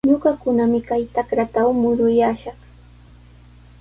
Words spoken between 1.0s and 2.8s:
trakratraw muruyaashaq.